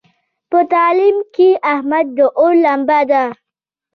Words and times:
په 0.49 0.59
تعلیم 0.73 1.17
کې 1.35 1.49
احمد 1.73 2.05
د 2.17 2.19
اور 2.39 2.53
لمبه 2.65 2.99
دی. 3.09 3.23